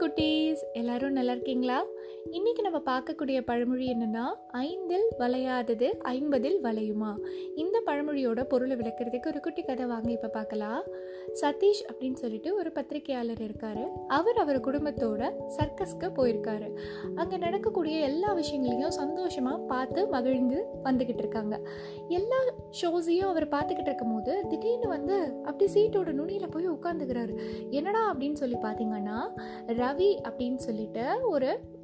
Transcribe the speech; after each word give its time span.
குட்டீஸ் 0.00 0.62
எல்லாரும் 0.72 1.12
நல்லா 1.12 1.32
இருக்கீங்களா? 1.32 1.78
இன்றைக்கி 2.28 2.62
நம்ம 2.62 2.78
பார்க்கக்கூடிய 2.78 3.40
பழமொழி 3.40 3.92
என்னன்னா 3.92 4.24
ஐந்தில் 4.50 5.06
வளையாதது 5.18 5.88
ஐம்பதில் 6.02 6.58
வளையுமா? 6.62 7.16
இந்த 7.56 7.82
பழமொழியோட 7.86 8.44
பொருளை 8.44 8.76
விளக்கிறதுக்கு 8.76 9.26
ஒரு 9.26 9.40
குட்டி 9.40 9.62
கதை 9.62 9.86
வாங்க 9.86 10.10
இப்போ 10.10 10.28
பார்க்கலாம். 10.28 10.82
சதீஷ் 11.40 11.82
அப்படின்னு 11.90 12.12
சொல்லிட்டு 12.12 12.56
ஒரு 12.56 12.72
பத்திரிகையாளர் 12.72 13.38
இருக்காரு. 13.38 13.84
அவர் 14.06 14.36
அவர் 14.36 14.60
குடும்பத்தோட 14.60 15.32
சர்க்கஸ்க்கு 15.56 16.10
போயிருக்காரு. 16.18 16.68
அங்கே 17.14 17.36
நடக்கக்கூடிய 17.36 17.98
எல்லா 18.00 18.32
விஷயங்களையும் 18.32 18.90
சந்தோஷமாக 18.90 19.58
பார்த்து 19.58 20.06
மகிழ்ந்து 20.06 20.68
வந்துக்கிட்டு 20.84 21.18
இருக்காங்க. 21.18 21.58
எல்லா 22.08 22.40
ஷோஸையும் 22.82 23.28
அவர் 23.28 23.48
பார்த்துக்கிட்டு 23.48 23.92
இருக்கும் 23.92 24.14
போது 24.14 24.46
திடீர்னு 24.48 24.88
வந்து 24.88 25.44
அப்படி 25.44 25.72
சீட்டோட 25.74 26.12
நுனியில் 26.12 26.48
போய் 26.48 26.68
உட்காந்துக்கிறாரு 26.68 27.36
என்னடா 27.70 28.12
அப்படின்னு 28.12 28.32
சொல்லி 28.32 28.56
பார்த்தீங்கன்னா 28.62 29.20
ரவி 29.66 30.12
அப்படின்னு 30.28 30.56
சொல்லிட்டு 30.56 31.06
ஒரு 31.22 31.78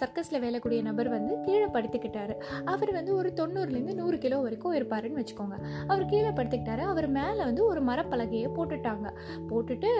சர்க்கஸில் 0.00 0.42
வேலைக்கூடிய 0.44 0.82
நபர் 0.82 1.08
வந்து 1.08 1.34
கீழே 1.46 1.64
படுத்துக்கிட்டாரு. 1.64 2.34
அவர் 2.64 2.92
வந்து 2.92 3.12
ஒரு 3.14 3.32
தொண்ணூறுலேருந்து 3.40 3.94
நூறு 3.94 4.18
கிலோ 4.18 4.38
வரைக்கும் 4.38 4.74
இருப்பாருன்னு 4.78 5.20
வச்சுக்கோங்க. 5.20 5.56
அவர் 5.86 6.04
கீழே 6.04 6.28
படுத்துக்கிட்டாரு. 6.28 6.82
அவர் 6.92 7.08
மேலே 7.08 7.42
வந்து 7.44 7.64
ஒரு 7.66 7.80
மரப்பலகையை 7.84 8.48
போட்டுட்டாங்க. 8.58 9.06
போட்டுட்டு 9.50 9.90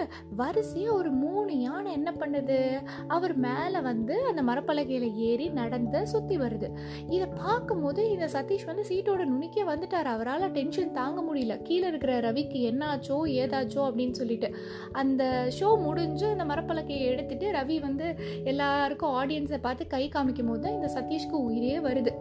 வரிசையாக 0.41 0.95
ஒரு 0.95 1.11
மூணு 1.11 1.59
யானை 1.59 1.91
என்ன 1.91 2.11
பண்ணுது? 2.11 2.59
அவர் 3.07 3.35
மேலே 3.47 3.79
வந்து 3.79 4.15
அந்த 4.25 4.41
மரப்பலகையில் 4.41 5.07
ஏறி 5.29 5.47
நடந்து 5.49 6.07
சுற்றி 6.07 6.37
வருது. 6.37 6.69
இதை 7.09 7.27
பார்க்கும்போது 7.43 8.09
இந்த 8.09 8.29
சதீஷ் 8.35 8.65
வந்து 8.65 8.85
சீட்டோட 8.89 9.25
நுனிக்கே 9.33 9.65
வந்துட்டார். 9.71 10.09
அவரால் 10.15 10.51
டென்ஷன் 10.51 10.91
தாங்க 10.91 11.21
முடியல. 11.21 11.61
கீழே 11.61 11.87
இருக்கிற 11.87 12.19
ரவிக்கு 12.19 12.61
என்னாச்சோ 12.71 13.19
ஏதாச்சோ 13.41 13.81
அப்படின்னு 13.89 14.11
சொல்லிட்டு. 14.11 14.51
அந்த 14.91 15.23
ஷோ 15.59 15.69
முடிஞ்சு 15.87 16.27
அந்த 16.27 16.45
மரப்பலகையை 16.53 17.05
எடுத்துட்டு 17.13 17.47
ரவி 17.51 17.79
வந்து 17.81 18.07
எல்லாருக்கும் 18.43 19.15
ஆடியன்ஸ் 19.21 19.47
பார்த்து 19.57 19.87
கை 19.87 20.09
காமிக்கும் 20.09 20.47
போது 20.47 20.61
தான் 20.61 20.73
இந்த 20.73 20.89
சதீஷ்க்கு 20.95 21.37
உயிரே 21.47 21.79
வருது. 21.79 22.11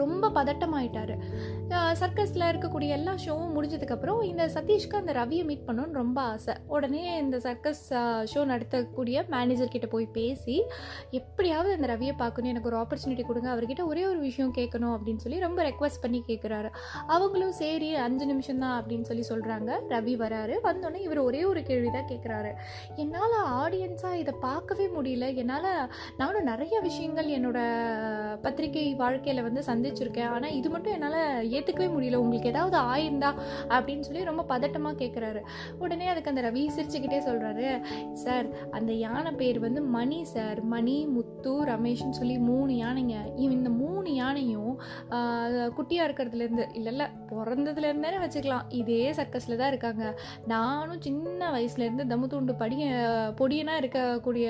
ரொம்ப 0.00 0.30
பதட்டமாயிட்டார். 0.38 1.14
சர்க்கஸில் 2.00 2.46
இருக்கக்கூடிய 2.50 2.88
எல்லா 2.98 3.12
ஷோவும் 3.24 3.54
முடிஞ்சதுக்கப்புறம் 3.56 4.20
இந்த 4.30 4.44
சதீஷ்க்கு 4.56 5.00
அந்த 5.00 5.12
ரவியை 5.20 5.44
மீட் 5.50 5.64
பண்ணணும்னு 5.68 5.98
ரொம்ப 6.02 6.18
ஆசை. 6.32 6.54
உடனே 6.76 7.02
இந்த 7.22 7.38
சர்க்கஸ் 7.46 7.84
ஷோ 8.32 8.42
நடத்தக்கூடிய 8.52 9.24
மேனேஜர் 9.34 9.72
கிட்ட 9.74 9.88
போய் 9.94 10.06
பேசி 10.18 10.56
எப்படியாவது 11.20 11.74
அந்த 11.76 11.88
ரவியை 11.94 12.14
பார்க்கணும். 12.22 12.52
எனக்கு 12.54 12.70
ஒரு 12.72 12.78
ஆப்பர்ச்சுனிட்டி 12.82 13.26
கொடுங்க. 13.30 13.50
அவர்கிட்ட 13.54 13.84
ஒரே 13.92 14.04
ஒரு 14.10 14.20
விஷயம் 14.28 14.54
கேட்கணும் 14.58 14.94
அப்படின்னு 14.96 15.24
சொல்லி 15.24 15.40
ரொம்ப 15.46 15.60
ரெக்வஸ்ட் 15.70 16.02
பண்ணி 16.04 16.20
கேட்குறாரு 16.30 16.70
அவங்களும் 17.16 17.54
சரி 17.62 17.90
அஞ்சு 18.06 18.26
நிமிஷம் 18.32 18.62
தான் 18.64 18.76
அப்படின்னு 18.80 19.08
சொல்லி 19.10 19.24
சொல்கிறாங்க 19.32 19.80
ரவி 19.94 20.16
வராரு. 20.24 20.54
வந்தோடனே 20.68 21.00
இவர் 21.06 21.20
ஒரே 21.28 21.42
ஒரு 21.50 21.62
கேள்வி 21.70 21.90
தான் 21.96 22.08
கேட்குறாரு 22.12 22.52
என்னால் 23.02 23.36
ஆடியன்ஸாக 23.62 24.20
இதை 24.22 24.34
பார்க்கவே 24.46 24.88
முடியல. 24.96 25.26
என்னால் 25.42 25.70
நானும் 26.20 26.48
நிறைய 26.52 26.76
விஷயங்கள் 26.88 27.28
என்னோட 27.38 27.58
பத்திரிகை 28.44 28.86
வாழ்க்கையில் 29.02 29.46
வந்து 29.48 29.62
சந்திச்சிருக்கேன். 29.76 30.30
ஆனால் 30.36 30.56
இது 30.60 30.70
மட்டும் 30.70 30.92
என்னால் 30.92 31.48
ஏற்றுக்கவே 31.48 31.88
முடியல. 31.94 32.20
உங்களுக்கு 32.24 32.52
ஏதாவது 32.54 32.76
ஆயிருந்தா 32.92 33.32
அப்படின்னு 33.68 34.06
சொல்லி 34.08 34.28
ரொம்ப 34.30 34.44
பதட்டமாக 34.52 35.00
கேட்குறாரு 35.02 35.40
உடனே 35.78 36.06
அதுக்கு 36.06 36.32
அந்த 36.32 36.42
ரவி 36.48 36.64
சிரிச்சுக்கிட்டே 36.76 37.20
சொல்கிறாரு 37.28 37.68
சார் 38.24 38.46
அந்த 38.70 38.92
யானை 39.04 39.32
பேர் 39.42 39.58
வந்து 39.66 39.82
மணி 39.96 40.20
சார். 40.34 40.60
மணி 40.74 40.96
முத்து 41.16 41.52
ரமேஷ்னு 41.72 42.18
சொல்லி 42.20 42.38
மூணு 42.50 42.72
யானைங்க. 42.84 43.16
இந்த 43.46 43.70
மூணு 43.82 44.08
குட்டியாக 45.78 46.08
இருக்கிறதுலேருந்து 46.08 46.66
இல்லை 46.78 46.92
இல்லை 46.94 47.06
பிறந்ததுலேருந்தே 47.30 48.12
வச்சுக்கலாம். 48.24 48.64
இதே 48.80 49.00
சர்க்கஸில் 49.18 49.58
தான் 49.60 49.70
இருக்காங்க. 49.72 50.04
நானும் 50.52 51.02
சின்ன 51.06 51.50
வயசுலேருந்து 51.56 52.04
தம்மு 52.12 52.26
தூண்டு 52.32 52.52
படிய 52.62 52.84
பொடியனாக 53.40 53.80
இருக்கக்கூடிய 53.82 54.46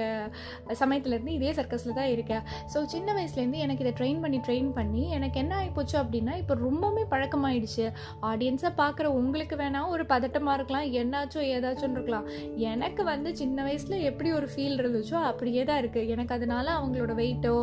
சமயத்துலேருந்து 0.83 1.35
இதே 1.39 1.51
சர்க்கஸில் 1.59 1.99
தான் 2.01 2.11
இருக்கேன். 2.15 2.45
ஸோ 2.73 2.79
சின்ன 2.95 3.09
வயசுலேருந்து 3.19 3.63
எனக்கு 3.65 3.85
இதை 3.85 3.93
ட்ரெயின் 4.01 4.21
பண்ணி 4.25 4.41
ட்ரெயின் 4.47 4.71
பண்ணி 4.79 5.05
எனக்கு 5.19 5.37
என்ன 5.43 5.53
ஆகிப்போச்சு 5.61 5.97
அப்படின்னா 6.03 6.35
இப்போ 6.43 6.57
ரொம்பவுமே 6.67 7.05
பழக்கமாயிடுச்சு. 7.13 7.87
ஆடியன்ஸை 8.31 8.73
பார்க்குற 8.83 9.07
உங்களுக்கு 9.21 9.57
வேணால் 9.63 9.93
ஒரு 9.95 10.07
பதட்டமாக 10.13 10.57
இருக்கலாம் 10.59 10.89
என்னாச்சும் 11.03 11.49
ஏதாச்சும் 11.55 11.97
இருக்கலாம். 11.97 12.27
எனக்கு 12.73 13.03
வந்து 13.13 13.33
சின்ன 13.43 13.65
வயசில் 13.69 14.05
எப்படி 14.11 14.31
ஒரு 14.39 14.49
ஃபீல் 14.53 14.79
இருந்துச்சோ 14.83 15.19
அப்படியே 15.31 15.63
தான் 15.71 15.81
இருக்குது 15.83 16.11
எனக்கு 16.15 16.37
அதனால 16.39 16.67
அவங்களோட 16.79 17.13
வெயிட்டோ 17.23 17.55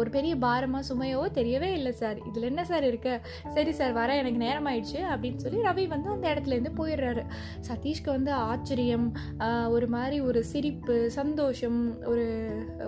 ஒரு 0.00 0.08
பெரிய 0.16 0.34
பாரமாக 0.46 0.86
சுமையோ 0.90 1.22
தெரியவே 1.38 1.70
இல்லை. 1.78 1.92
சார் 2.00 2.18
இதில் 2.28 2.48
என்ன 2.50 2.62
சார் 2.70 2.84
இருக்கு? 2.90 3.14
சரி 3.56 3.72
சார் 3.78 3.92
வர 3.98 4.16
எனக்கு 4.22 4.40
நேரம் 4.46 4.68
ஆயிடுச்சு 4.70 5.00
அப்படின்னு 5.12 5.42
சொல்லி 5.44 5.60
ரவி 5.68 5.84
வந்து 5.94 6.08
அந்த 6.14 6.26
இடத்துலேருந்து 6.32 6.72
போயிடுறாரு. 6.80 7.24
சதீஷ்க்கு 7.68 8.10
வந்து 8.16 8.32
ஆச்சரியம் 8.50 9.06
ஒரு 9.76 9.88
மாதிரி 9.96 10.18
ஒரு 10.28 10.42
சிரிப்பு 10.52 10.96
சந்தோஷம் 11.18 11.80
ஒரு 12.12 12.26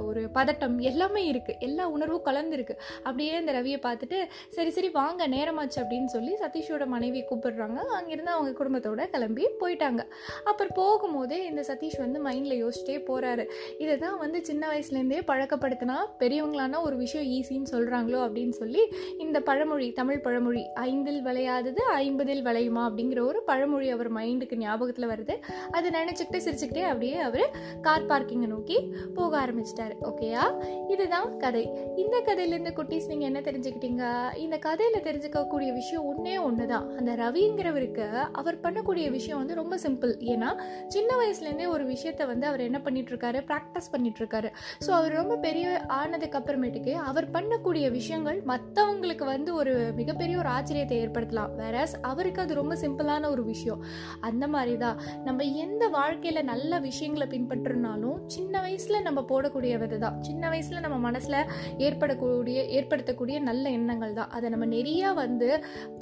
ஒரு 0.08 0.22
பதட்டம் 0.36 0.76
எல்லாமே 0.90 1.22
இருக்குது 1.32 1.58
எல்லா 1.68 1.84
உணர்வும் 1.96 2.26
கலந்துருக்கு. 2.28 2.74
அப்படியே 3.06 3.32
இந்த 3.42 3.52
ரவியை 3.58 3.80
பார்த்துட்டு 3.86 4.18
சரி 4.56 4.70
சரி 4.76 4.90
வாங்க 5.00 5.28
நேரமாச்சு 5.36 5.78
அப்படின்னு 5.82 6.10
சொல்லி 6.16 6.32
சதீஷோட 6.42 6.84
மனைவி 6.94 7.22
கூப்பிடுறாங்க. 7.30 7.78
அங்கேருந்து 7.98 8.34
அவங்க 8.36 8.52
குடும்பத்தோட 8.60 9.08
கிளம்பி 9.14 9.46
போயிட்டாங்க. 9.62 10.02
அப்புறம் 10.50 10.74
போகும்போதே 10.80 11.38
இந்த 11.50 11.62
சதீஷ் 11.70 11.98
வந்து 12.04 12.18
மைண்டில் 12.26 12.60
யோசிச்சிட்டே 12.62 12.98
போகிறாரு 13.08 13.44
இதை 13.82 13.94
தான் 14.04 14.18
வந்து 14.24 14.38
சின்ன 14.48 14.62
வயசுலேருந்தே 14.72 15.20
பழக்கப்படுத்தினா 15.30 15.96
பெரியவங்களான 16.22 16.80
ஒரு 16.86 16.96
விஷயம் 17.04 17.28
ஈஸின்னு 17.36 17.72
சொல்கிறாங்களோ 17.74 18.20
அப்படின்னு 18.26 18.56
சொல்லி 18.62 18.82
இந்த 19.18 19.38
பழமொழி 19.40 19.88
தமிழ் 19.92 20.20
பழமொழி 20.20 20.62
ஐந்தில் 20.74 21.22
விளையாதது 21.22 21.82
ஐம்பதில் 21.94 22.42
விளையுமா 22.48 22.82
அப்படிங்கிற 22.88 23.20
ஒரு 23.24 23.42
பழமொழி 23.42 23.88
அவர் 23.88 24.12
மைண்டுக்கு 24.12 24.56
ஞாபகத்தில் 24.56 25.10
வருது. 25.12 25.34
அதை 25.70 25.90
நினச்சிக்கிட்டு 25.90 26.40
சிரிச்சுக்கிட்டே 26.46 26.84
அப்படியே 26.92 27.16
அவர் 27.28 27.46
கார் 27.80 28.06
பார்க்கிங்கை 28.06 28.48
நோக்கி 28.48 28.78
போக 29.14 29.32
ஆரம்பிச்சிட்டாரு. 29.44 29.94
ஓகேயா 30.10 30.44
இதுதான் 30.88 31.36
கதை. 31.36 31.64
இந்த 31.96 32.16
கதையிலேருந்து 32.26 32.74
குட்டீஸ் 32.78 33.10
நீங்கள் 33.12 33.28
என்ன 33.30 33.40
தெரிஞ்சுக்கிட்டீங்க? 33.40 34.04
இந்த 34.44 34.58
கதையில் 34.58 35.04
தெரிஞ்சுக்கக்கூடிய 35.08 35.70
விஷயம் 35.72 36.04
ஒன்றே 36.04 36.38
ஒன்று 36.38 36.66
தான் 36.66 36.86
அந்த 36.96 37.12
ரவிங்கிறவருக்கு 37.14 38.06
அவர் 38.32 38.60
பண்ணக்கூடிய 38.60 39.10
விஷயம் 39.10 39.38
வந்து 39.38 39.54
ரொம்ப 39.54 39.76
சிம்பிள் 39.76 40.14
ஏன்னா 40.32 40.50
சின்ன 40.86 41.10
வயசுலேருந்தே 41.20 41.68
ஒரு 41.68 41.84
விஷயத்த 41.84 42.26
வந்து 42.26 42.46
அவர் 42.46 42.66
என்ன 42.68 42.80
பண்ணிட்டுருக்காரு? 42.84 43.38
ப்ராக்டிஸ் 43.50 43.90
பண்ணிட்டுருக்காரு. 43.92 44.48
ஸோ 44.86 44.90
அவர் 44.90 45.12
ரொம்ப 45.12 45.36
பெரிய 45.36 45.66
ஆனதுக்கு 45.86 46.38
அப்புறமேட்டுக்கு 46.38 46.94
அவர் 47.10 47.26
பண்ணக்கூடிய 47.30 47.90
விஷயங்கள் 47.90 48.38
மற்றவங்களுக்கு 48.90 49.26
வந்து 49.34 49.50
ஒரு 49.58 49.72
மிகப்பெரிய 49.98 50.34
ஒரு 50.42 50.48
ஆச்சரியத்தை 50.54 50.96
ஏற்படுத்தலாம். 51.02 51.50
வேற 51.60 51.74
அவருக்கு 52.08 52.40
அது 52.44 52.52
ரொம்ப 52.58 52.74
சிம்பிளான 52.80 53.28
ஒரு 53.34 53.42
விஷயம். 53.50 53.80
அந்த 54.28 54.44
மாதிரி 54.54 54.74
தான் 54.82 54.96
நம்ம 55.26 55.44
எந்த 55.64 55.82
வாழ்க்கையில் 55.96 56.40
நல்ல 56.50 56.80
விஷயங்களை 56.86 57.26
பின்பற்றினாலும் 57.34 58.16
சின்ன 58.34 58.54
வயசில் 58.64 59.04
நம்ம 59.08 59.20
போடக்கூடிய 59.30 59.74
விதை 59.82 59.98
தான் 60.04 60.16
சின்ன 60.28 60.42
வயசில் 60.52 60.82
நம்ம 60.86 60.96
மனசில் 61.06 61.38
ஏற்படக்கூடிய 61.86 62.64
ஏற்படுத்தக்கூடிய 62.78 63.36
நல்ல 63.48 63.64
எண்ணங்கள் 63.78 64.16
தான் 64.18 64.32
அதை 64.38 64.50
நம்ம 64.54 64.68
நிறையா 64.74 65.10
வந்து 65.22 65.50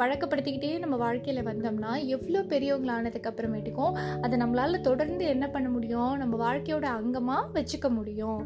பழக்கப்படுத்திக்கிட்டே 0.00 0.72
நம்ம 0.84 0.98
வாழ்க்கையில் 1.04 1.42
வந்தோம்னா 1.50 1.92
எவ்வளோ 2.16 2.42
பெரியவங்களானதுக்கு 2.54 3.30
அப்புறமேட்டுக்கும் 3.32 3.92
அதை 4.24 4.34
நம்மளால் 4.44 4.86
தொடர்ந்து 4.88 5.26
என்ன 5.34 5.48
பண்ண 5.56 5.68
முடியும்? 5.76 6.14
நம்ம 6.22 6.34
வாழ்க்கையோட 6.46 6.88
அங்கமாக 7.02 7.44
வச்சுக்க 7.58 7.90
முடியும். 7.98 8.42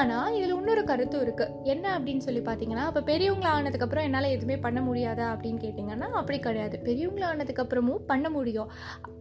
ஆனால் 0.00 0.32
இதில் 0.38 0.56
இன்னொரு 0.60 0.84
கருத்தும் 0.92 1.24
இருக்குது 1.26 1.70
என்ன 1.74 1.86
அப்படின்னு 1.98 2.26
சொல்லி 2.30 2.44
பார்த்தீங்கன்னா 2.50 2.88
இப்போ 2.90 3.04
பெரியவங்களானதுக்கு 3.12 3.80
அதுக்கப்புறம் 3.82 4.08
என்னால் 4.08 4.34
எதுவுமே 4.34 4.56
பண்ண 4.64 4.80
முடியாதா 4.80 5.24
அப்படின்னு 5.34 5.60
கேட்டிங்கன்னா 5.62 6.06
அப்படி 6.18 6.36
கிடையாது. 6.38 6.76
பெரியவங்கள 6.88 7.24
ஆனதுக்கப்புறமும் 7.30 8.02
பண்ண 8.10 8.26
முடியும். 8.34 8.68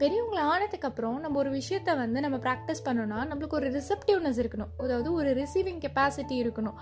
பெரியவங்கள 0.02 0.40
ஆனதுக்கப்புறம் 0.54 1.16
நம்ம 1.24 1.38
ஒரு 1.38 1.52
விஷயத்த 1.52 1.96
வந்து 2.02 2.20
நம்ம 2.26 2.38
ப்ராக்டிஸ் 2.46 2.82
பண்ணோன்னா 2.88 3.20
நம்மளுக்கு 3.30 3.58
ஒரு 3.60 3.70
ரிசப்டிவ்னஸ் 3.78 4.40
இருக்கணும். 4.42 4.72
அதாவது 4.84 5.10
ஒரு 5.14 5.30
ரிசீவிங் 5.40 5.80
கெப்பாசிட்டி 5.86 6.36
இருக்கணும். 6.44 6.78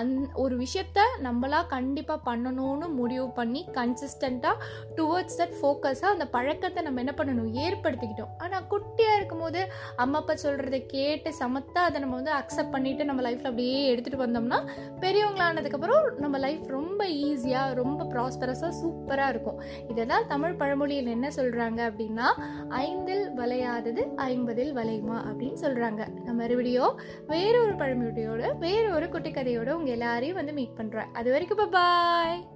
அந் 0.00 0.12
ஒரு 0.44 0.56
விஷயத்த 0.64 1.06
நம்மளா 1.26 1.60
கண்டிப்பாக 1.74 2.20
பண்ணணும்னு 2.28 2.88
முடிவு 3.00 3.26
பண்ணி 3.38 3.62
கன்சிஸ்டண்ட்டாக 3.78 4.68
டுவர்ட்ஸ் 4.98 5.38
தட் 5.40 5.56
ஃபோக்கஸாக 5.60 6.12
அந்த 6.16 6.26
பழக்கத்தை 6.36 6.82
நம்ம 6.88 7.02
என்ன 7.04 7.14
பண்ணணும்? 7.16 7.50
ஏற்படுத்திக்கிட்டோம். 7.64 8.34
ஆனால் 8.38 8.68
குட்டியாக 8.74 9.18
இருக்கும்போது 9.20 9.62
அம்மா 9.96 10.20
அப்பா 10.22 10.36
சொல்கிறத 10.44 10.80
கேட்டு 10.96 11.32
சமத்தாக 11.42 11.88
அதை 11.88 12.04
நம்ம 12.04 12.20
வந்து 12.20 12.34
அக்செப்ட் 12.40 12.74
பண்ணிவிட்டு 12.76 13.08
நம்ம 13.12 13.24
லைஃப்பில் 13.28 13.50
அப்படியே 13.52 13.80
எடுத்துகிட்டு 13.94 14.22
வந்தோம்னா 14.26 14.60
பெரியவங்களானதுக்கப்புறம் 15.06 16.06
நம்ம 16.22 16.38
லைஃப் 16.46 16.64
ரொம்ப 16.78 17.00
ஈஸியாக 17.22 17.74
ரொம்ப 17.74 18.04
ப்ராஸ்பரஸாக 18.04 18.72
சூப்பராக 18.82 19.28
இருக்கும். 19.28 19.62
இதை 19.88 20.06
தான் 20.06 20.26
தமிழ் 20.28 20.54
பழமொழியில் 20.54 21.06
என்ன 21.06 21.28
சொல்கிறாங்க 21.36 21.90
அப்படின்னா 21.90 22.26
ஐந்தில் 22.68 23.30
வளையாதது 23.32 24.04
ஐம்பதில் 24.16 24.72
வளையுமா 24.72 25.18
அப்படின்னு 25.28 25.58
சொல்கிறாங்க 25.60 26.08
நம்ம 26.24 26.42
மறுபடியும் 26.42 27.00
வேறொரு 27.26 27.72
பழமொழியோட 27.72 28.58
ஒரு 28.92 29.08
குட்டி 29.08 29.30
உங்கள் 29.56 29.92
எல்லாரையும் 29.92 30.36
வந்து 30.36 30.52
மீட் 30.52 30.78
பண்ணுறேன் 30.78 31.10
அது 31.12 31.30
வரைக்கும் 31.30 31.70
பாய் 31.70 32.46